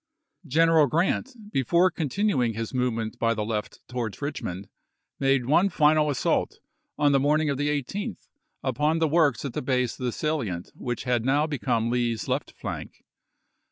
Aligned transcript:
General 0.47 0.87
Grant, 0.87 1.35
before 1.51 1.91
continuing 1.91 2.55
his 2.55 2.73
movement 2.73 3.19
by 3.19 3.35
the 3.35 3.45
left 3.45 3.87
towards 3.87 4.19
Richmond, 4.19 4.67
made 5.19 5.45
one 5.45 5.69
final 5.69 6.09
assault, 6.09 6.59
on 6.97 7.11
the 7.11 7.19
morning 7.19 7.51
of 7.51 7.57
the 7.59 7.69
18th, 7.69 8.27
upon 8.63 8.97
the 8.97 9.07
works 9.07 9.45
at 9.45 9.53
the 9.53 9.61
base 9.61 9.99
of 9.99 10.03
the 10.05 10.11
salient 10.11 10.71
which 10.73 11.03
had 11.03 11.23
now 11.23 11.45
become 11.45 11.91
Lee's 11.91 12.27
left 12.27 12.51
flank. 12.53 13.03